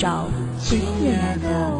[0.00, 1.79] 找最悦耳的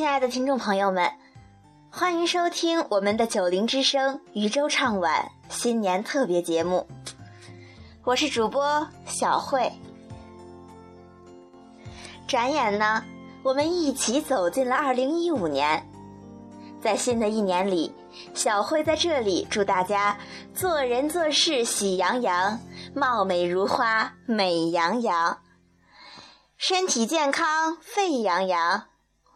[0.00, 1.12] 亲爱的听众朋友们，
[1.90, 6.88] 欢迎收听我们的九零之声渔舟唱晚新年特别节目。
[8.02, 9.70] 我是主播小慧。
[12.26, 13.04] 转眼呢，
[13.42, 15.86] 我们一起走进了二零一五年。
[16.80, 17.94] 在新的一年里，
[18.32, 20.16] 小慧在这里祝大家
[20.54, 22.58] 做人做事喜洋洋，
[22.94, 25.42] 貌美如花美洋洋，
[26.56, 28.84] 身体健康沸扬扬。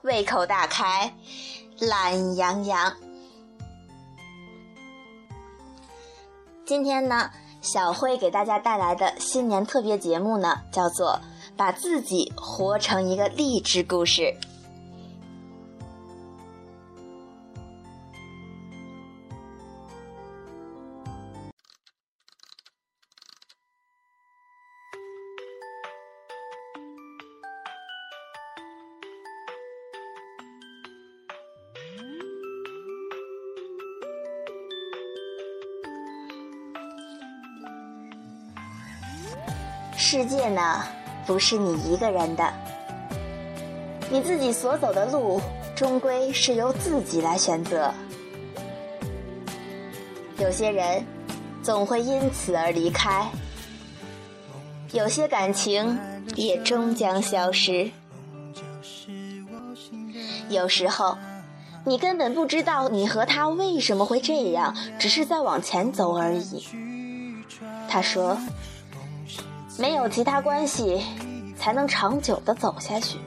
[0.04, 1.14] 胃口大开，
[1.80, 2.92] 懒洋洋。
[6.66, 7.30] 今天呢，
[7.62, 11.18] 小慧给大家带来的新年特别节目呢，叫做
[11.56, 14.20] 《把自己活成一个励志故事》。
[40.06, 40.84] 世界呢，
[41.26, 42.52] 不是你一个人的，
[44.10, 45.40] 你自己所走的路，
[45.74, 47.90] 终归是由自己来选择。
[50.36, 51.02] 有些人
[51.62, 53.26] 总会因此而离开，
[54.92, 55.98] 有些感情
[56.36, 57.90] 也终将消失。
[60.50, 61.16] 有时候，
[61.86, 66.62] 你根本不知道你和他为什么会这样，只是在往前走而已。
[67.88, 68.36] 他说。
[69.76, 71.02] 没有其他关系，
[71.58, 73.18] 才能长久的走下去。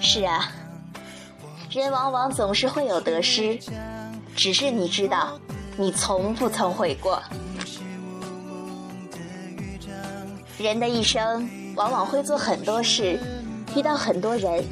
[0.00, 0.50] 是啊，
[1.70, 3.58] 人往往总是会有得失，
[4.34, 5.38] 只是你知道，
[5.76, 7.22] 你从不曾悔过。
[10.56, 13.20] 人的一生往往会做很多事，
[13.76, 14.64] 遇到很多人，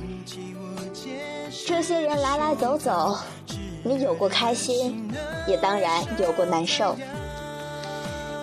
[1.67, 3.19] 这些人来来走走，
[3.85, 5.09] 你有过开心，
[5.47, 6.97] 也当然有过难受。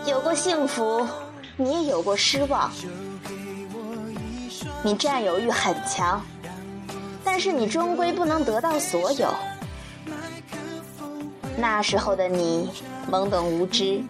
[0.05, 1.07] 有过幸福，
[1.55, 2.69] 你也有过失望。
[4.83, 6.21] 你占有欲很强，
[7.23, 9.33] 但是你终归不能得到所有。
[11.57, 12.69] 那时候的你
[13.09, 14.03] 懵懂无知，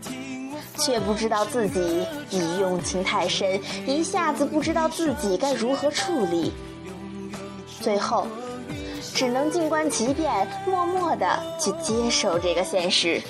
[0.77, 6.51] 却不知道自己已用情太深，一下子不知道自己该如何处理。
[7.81, 8.25] 最后，
[9.13, 13.21] 只能静观其变，默默的去接受这个现实。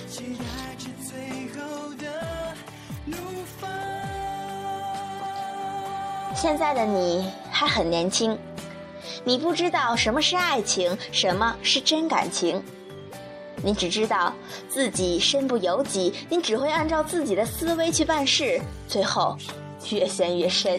[6.43, 8.37] 现在的你还很年轻，
[9.23, 12.61] 你不知道什么是爱情，什么是真感情，
[13.63, 14.33] 你只知道
[14.67, 18.59] 自己身不由己，你只会按照自己的思维去办事，
[18.89, 19.37] 最后
[19.89, 20.77] 越陷越深。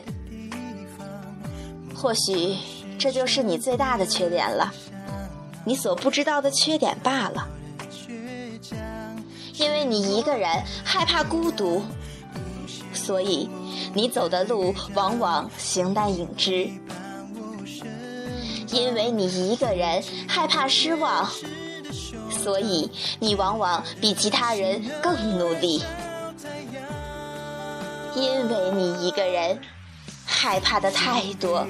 [1.97, 2.55] 或许
[2.99, 4.71] 这就是你最大的缺点了，
[5.65, 7.49] 你所不知道的缺点罢了。
[9.55, 10.47] 因为你一个人
[10.85, 11.83] 害怕孤独，
[12.93, 13.49] 所以。
[13.93, 16.69] 你走的路往往形单影只，
[18.71, 21.31] 因为你一个人害怕失望，
[22.31, 22.91] 所以
[23.21, 25.82] 你往往比其他人更努力。
[28.17, 29.59] 因为你一个人
[30.25, 31.67] 害怕的太多，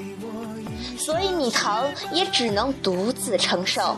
[0.97, 3.97] 所以你疼也只能独自承受。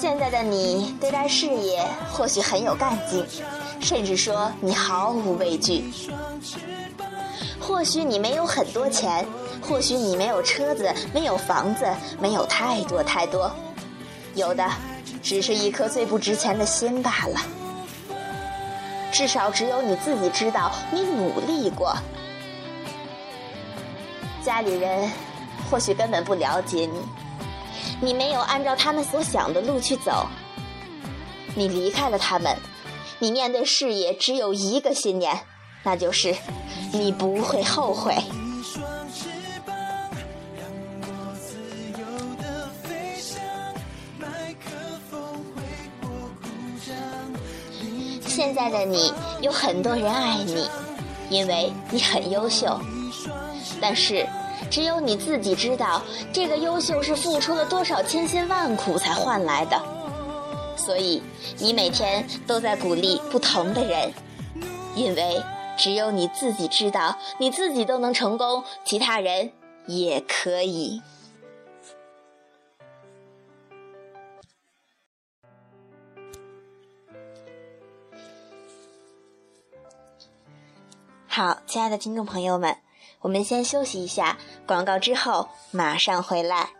[0.00, 3.26] 现在的你对待事业或许很有干劲，
[3.80, 5.92] 甚至说你毫无畏惧。
[7.60, 9.26] 或许你没有很多钱，
[9.60, 11.84] 或许你没有车子、没有房子、
[12.20, 13.50] 没有太多太多，
[14.36, 14.64] 有的
[15.20, 17.40] 只是一颗最不值钱的心罢了。
[19.10, 21.92] 至少只有你自己知道，你努力过。
[24.44, 25.10] 家里人
[25.68, 27.00] 或许根本不了解你。
[28.00, 30.26] 你没有按照他们所想的路去走，
[31.54, 32.56] 你离开了他们，
[33.18, 35.38] 你面对事业只有一个信念，
[35.82, 36.34] 那就是
[36.92, 38.14] 你不会后悔。
[48.24, 50.68] 现在的你有很多人爱你，
[51.28, 52.80] 因为你很优秀，
[53.80, 54.24] 但是。
[54.70, 59.80] 只有你自己知道，这个优秀是付出了多少千辛万苦才换来的。
[60.76, 61.22] 所以，
[61.58, 64.12] 你每天都在鼓励不同的人，
[64.94, 65.42] 因为
[65.76, 69.52] 只有你自己知道，你自己都能成功，其他人
[69.86, 71.02] 也可以。
[81.26, 82.76] 好，亲爱的听众朋友们，
[83.20, 86.70] 我们先休息一下，广告之后马上回来。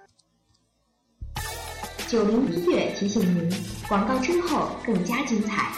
[2.09, 3.51] 九零音乐提醒您，
[3.89, 5.73] 广告之后更加精彩。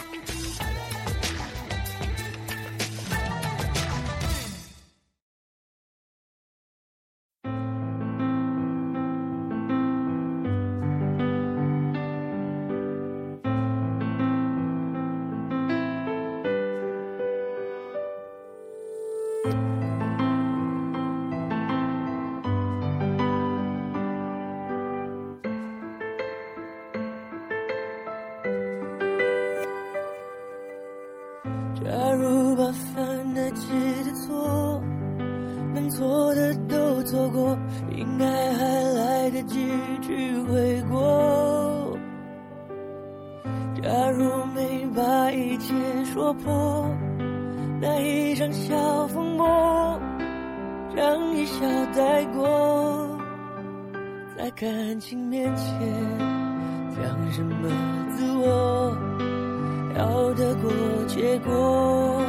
[60.71, 62.21] 要得过且过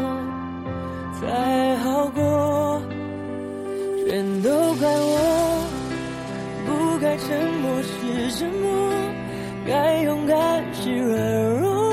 [1.20, 2.82] 才好过，
[4.06, 5.64] 全都怪我
[6.66, 7.28] 不该沉
[7.60, 8.92] 默是沉默，
[9.66, 11.92] 该勇敢是软弱。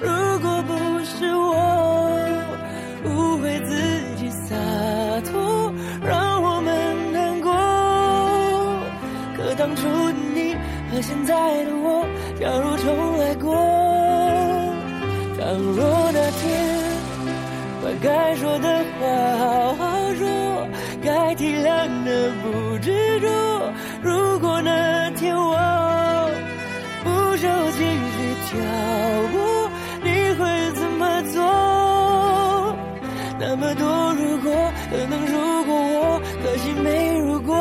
[0.00, 0.08] 如
[0.40, 1.54] 果不是我
[3.04, 3.70] 误会自
[4.16, 4.56] 己洒
[5.30, 5.72] 脱，
[6.02, 7.52] 让我们难过。
[9.36, 10.54] 可当初的你
[10.90, 12.04] 和现在的我，
[12.40, 13.77] 假如重来过。
[15.48, 16.44] 倘若那天
[17.82, 19.08] 把该说的话
[19.38, 20.68] 好好说，
[21.02, 23.26] 该体谅的不执着。
[24.02, 25.56] 如果那天我
[27.02, 27.08] 不
[27.38, 27.80] 受情
[28.12, 28.60] 绪挑
[29.32, 29.70] 拨，
[30.02, 32.76] 你会怎么做？
[33.40, 34.52] 那么多如果，
[34.90, 37.56] 可能如果我，可惜没如果，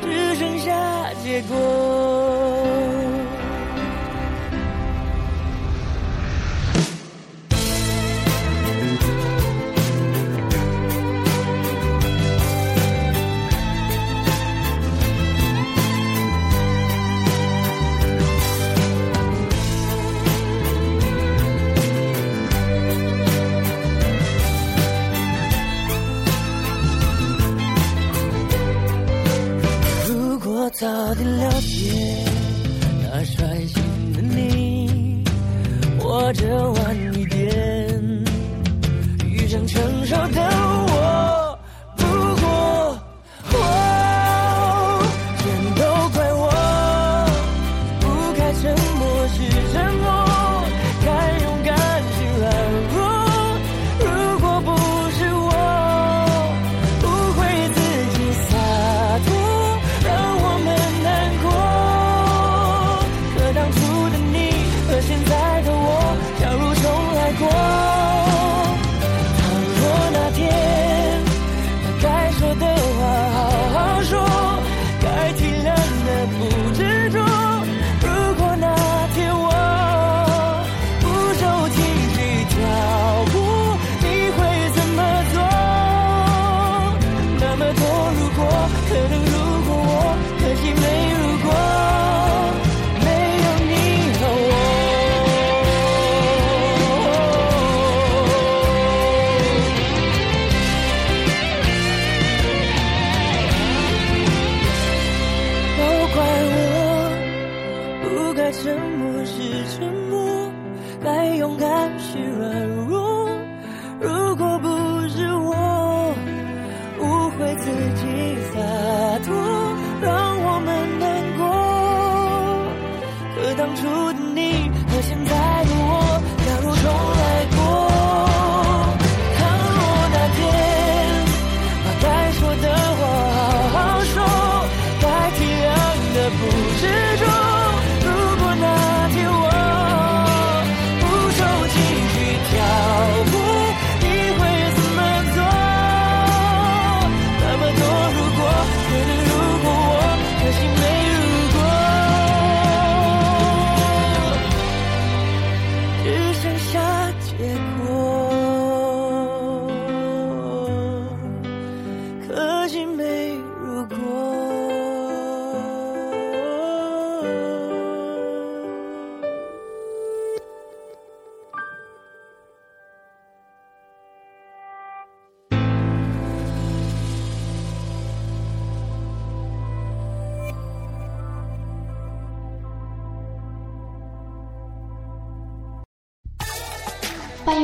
[0.00, 1.87] 只剩下结果。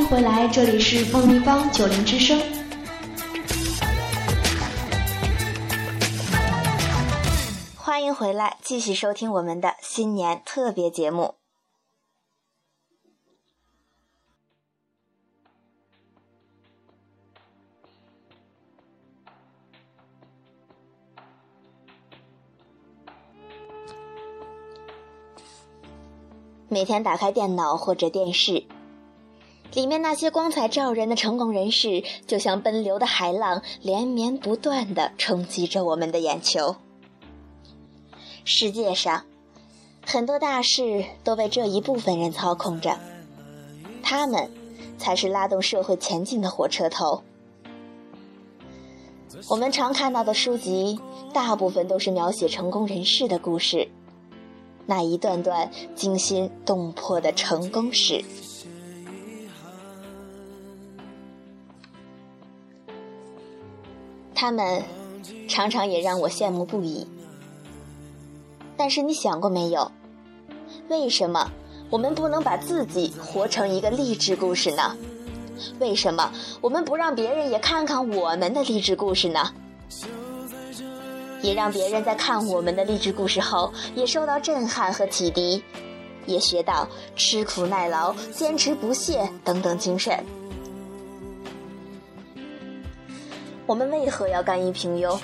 [0.05, 2.39] 迎回来，这里是凤梨坊九零之声。
[7.75, 11.37] 欢迎回来，继续收听我们的新年特别节目。
[26.69, 28.67] 每天打开电脑或者电视，
[29.75, 36.77] 里面那些光彩照人的成功人士，就像奔流的海浪，连绵不断的冲击着我们的眼球。
[38.45, 39.25] 世界上，
[40.07, 42.99] 很多大事都被这一部分人操控着，
[44.03, 44.51] 他们
[44.97, 47.23] 才是拉动社会前进的火车头。
[49.49, 51.01] 我们常看到的书籍，
[51.33, 53.89] 大部分都是描写成功人士的故事。
[54.87, 58.23] 那一段段惊心动魄的成功史，
[64.35, 64.83] 他们
[65.49, 67.07] 常常也让我羡慕不已。
[68.77, 69.93] 但是你想过没有，
[70.89, 71.51] 为什么
[71.91, 74.97] 我们不能把自己活成一个励志故事呢？
[75.79, 79.53] 为什么我们不让别人也看看我们的励志故事呢？
[81.41, 85.63] 也让别人在看我们的励志故事后，也受到震撼和启迪，
[86.27, 90.19] 也学到吃苦耐劳、坚持不懈等等精神。
[93.67, 95.19] 我们为何要甘于平庸？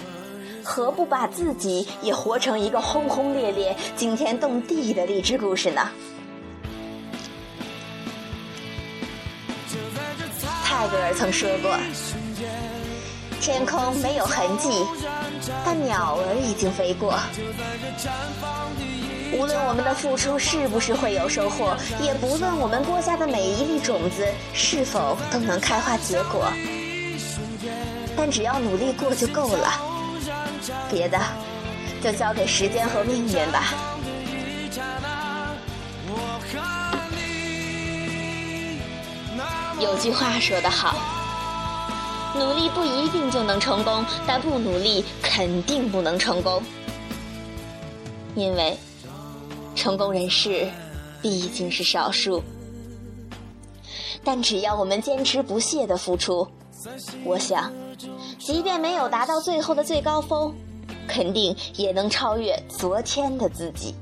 [0.64, 5.88] 何不把自己也活成一个轰轰烈烈、惊天动地的励志故事呢？
[10.64, 11.76] 泰戈尔曾说过。
[13.40, 14.68] 天空没有痕迹，
[15.64, 17.18] 但鸟儿已经飞过。
[19.32, 26.52] 无论我们的付出是不是会有收获，也不论我们播下的每一粒种子是否都能开花结果，
[28.23, 29.81] 但只要努力过就够了，
[30.91, 31.19] 别的
[32.03, 33.73] 就交给时间和命运吧。
[39.81, 40.95] 有句话说得好。
[42.37, 46.62] 努力不一定就能成功，但不努力肯定不能成功。
[48.35, 48.77] 因为
[49.75, 50.69] 成功人士
[51.23, 52.45] 毕竟是少数，
[54.23, 56.47] 但只要我们坚持不懈的付出，
[57.25, 57.73] 我想，
[58.39, 60.55] 即便没有达到最后的最高峰，
[61.07, 63.95] 肯定也能超越昨天的自己，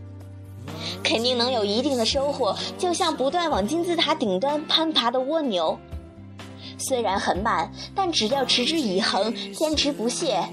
[1.03, 5.79] 肯定能有一定的收获，就像不断往金字塔顶端攀爬的蜗牛。
[6.79, 10.45] 虽然很慢，但只要持之以恒、坚持不懈，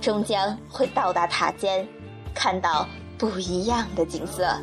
[0.00, 1.86] 终将会到达塔尖，
[2.32, 2.86] 看到
[3.18, 4.56] 不一样的景色。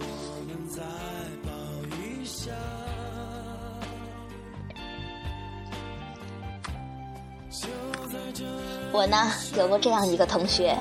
[8.92, 10.78] 我呢，有过这样一个同学，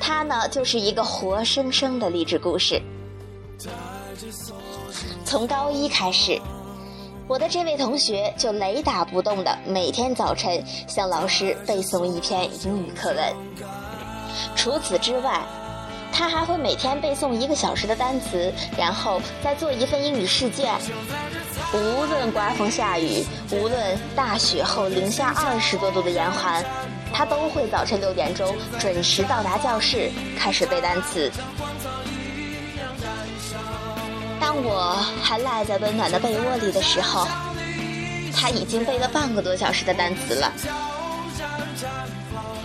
[0.00, 2.80] 他呢，就是一个活生生的励志故事。
[5.24, 6.40] 从高一开始。
[7.28, 13.32] 我的这位同学就雷打不动的每天早晨向老师背诵一篇英语课文。
[14.56, 15.40] 除此之外，
[16.12, 20.74] 他还会每天背诵一个小时的单词，然后再做一份英语试卷。
[21.72, 26.64] 无论刮风下雨，无论大雪后零下二十多度的严寒，
[27.12, 31.30] 他都会早晨六点钟准时到达教室，开始背单词。
[34.40, 37.26] 当我还赖在温暖的被窝里的时候，
[38.34, 40.52] 他已经背了半个多小时的单词了。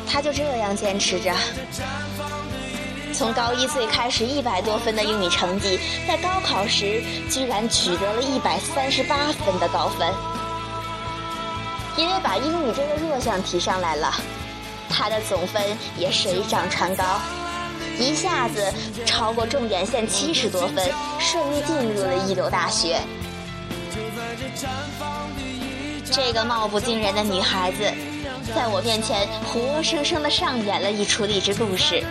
[0.07, 1.33] 他就这样坚持着，
[3.13, 10.34] 从高一最开始一百多分的英语成绩，在高考时居然取得了一百三十八分的高分。
[11.97, 14.13] 因为把英语这个弱项提上来了，
[14.89, 15.61] 他的总分
[15.97, 17.03] 也水涨船高。
[17.97, 18.73] 一下子
[19.05, 22.99] 超过重点线七十多分，顺利进入了一流大学。
[26.11, 27.91] 这个貌不惊人的女孩子，
[28.53, 32.03] 在我面前活生生的上演了一出励志故事。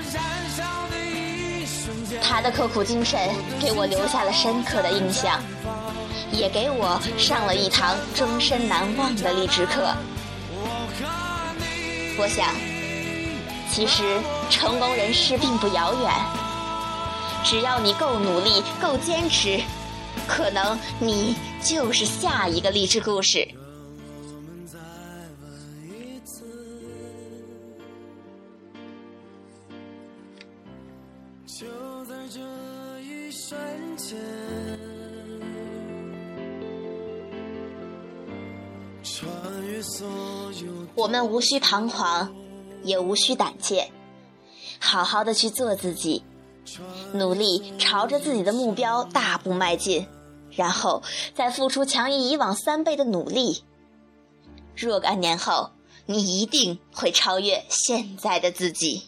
[2.22, 3.18] 她的刻苦精神
[3.60, 5.42] 给我留下了深刻的印象，
[6.34, 9.94] 也给我上了一堂终身难忘的励志课。
[12.18, 12.48] 我想。
[13.70, 16.12] 其实，成功人士并不遥远。
[17.42, 19.60] 只要你够努力、够坚持，
[20.28, 23.48] 可能你就是下一个励志故事。
[41.04, 42.34] 我们无需彷徨，
[42.82, 43.92] 也无需胆怯，
[44.78, 46.22] 好好的去做自己，
[47.12, 50.06] 努力朝着自己的目标大步迈进，
[50.50, 51.02] 然后
[51.34, 53.62] 再付出强于以往三倍的努力。
[54.74, 55.72] 若干年后，
[56.06, 59.02] 你一定会超越现在的自己。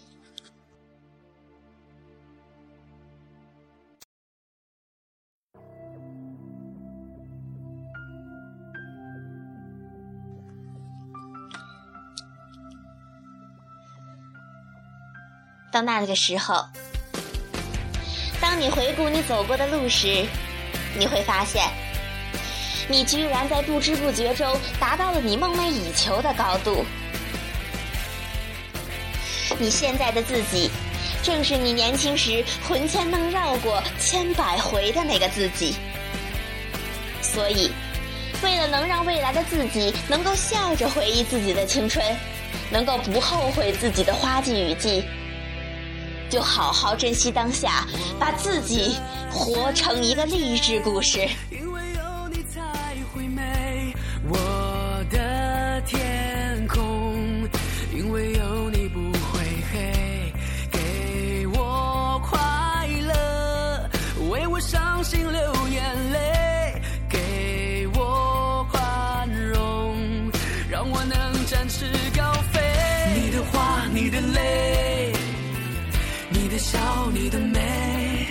[15.76, 16.66] 到那个时候，
[18.40, 20.24] 当你回顾你走过的路时，
[20.98, 21.68] 你会发现，
[22.88, 26.82] 你居然在不知不觉中达到了你梦寐以求的高度。
[29.58, 30.70] 你现在的自己，
[31.22, 35.74] 正是你年轻时魂牵梦绕过千百回的那个自己。
[37.20, 37.70] 所以，
[38.42, 42.02] 为了能让未来的自己能够笑着回忆自己的青春，
[42.70, 45.04] 能够不后悔自己的花季雨季。
[46.28, 47.86] 就好好珍惜当下，
[48.18, 48.96] 把自己
[49.30, 51.28] 活成一个励志故事。
[77.26, 78.28] 你的美，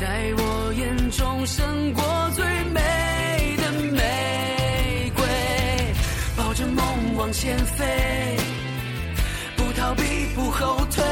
[0.00, 2.02] 在我眼中胜过
[2.34, 5.24] 最美的玫瑰。
[6.36, 8.36] 抱着梦往前飞，
[9.56, 10.02] 不逃避，
[10.34, 11.04] 不后退。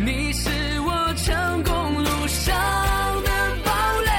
[0.00, 2.52] 你是我成功路上
[3.22, 3.30] 的
[3.64, 4.10] 堡垒。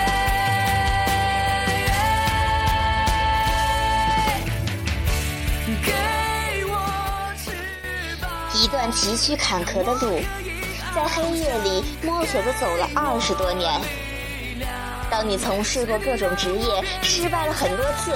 [5.83, 5.91] 给
[6.69, 7.51] 我翅
[8.21, 8.31] 膀。
[8.55, 10.21] 一段崎岖坎坷的路，
[10.95, 13.79] 在黑夜里摸索着走了二十多年。
[15.09, 18.13] 当你从事过各种职业，失败了很多次，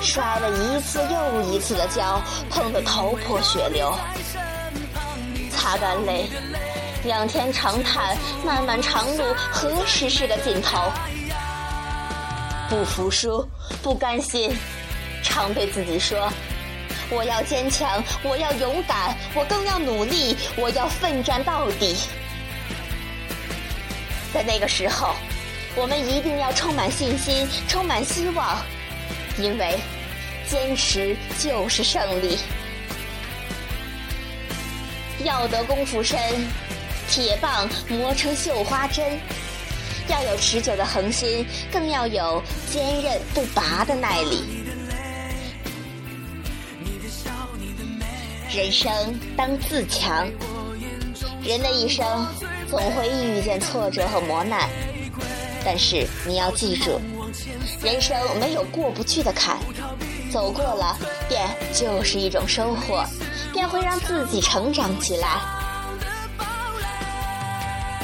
[0.00, 3.92] 摔了一次又一次的跤，碰得头破血流，
[5.50, 6.28] 擦干泪，
[7.04, 10.78] 仰天长叹：漫漫长路何时是个尽头？
[12.68, 13.46] 不服输，
[13.82, 14.56] 不甘心，
[15.22, 16.32] 常对自己说。
[17.14, 21.94] 我要坚强，我要勇敢，我更要努力，我要奋战到底。
[24.32, 25.14] 在那个时候，
[25.76, 28.56] 我们一定要充满信心，充满希望，
[29.36, 29.78] 因为
[30.48, 32.38] 坚持就是胜利。
[35.22, 36.18] 要得功夫深，
[37.10, 39.20] 铁棒磨成绣花针。
[40.08, 44.61] 要有持久的恒心，更要有坚韧不拔的耐力。
[48.54, 50.28] 人生当自强，
[51.42, 52.04] 人的一生
[52.68, 54.68] 总会遇见挫折和磨难，
[55.64, 57.00] 但是你要记住，
[57.82, 59.56] 人生没有过不去的坎，
[60.30, 60.98] 走过了
[61.30, 63.02] 便就是一种收获，
[63.54, 65.40] 便会让自己成长起来。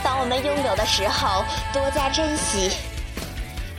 [0.02, 2.70] 当我们拥有的时候，多加珍惜，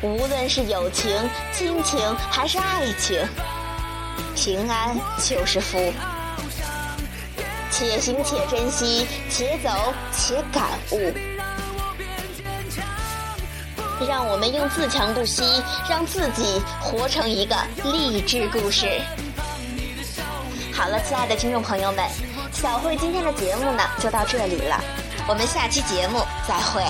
[0.04, 1.12] 无论是友情、
[1.52, 3.20] 亲情还是爱情，
[4.36, 5.92] 平安就是福。
[7.80, 9.70] 且行且珍惜，且走
[10.12, 11.14] 且感悟。
[14.06, 19.00] 让我们用自强不息，让自己活成一个励志故事。
[20.74, 22.06] 好了，亲爱的听众朋友们，
[22.52, 24.84] 小慧今天的节目呢就到这里了，
[25.26, 26.84] 我们下期节目再会。